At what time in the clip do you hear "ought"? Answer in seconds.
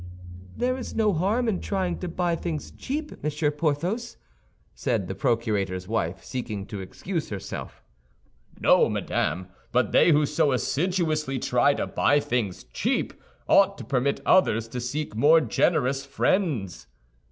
13.47-13.77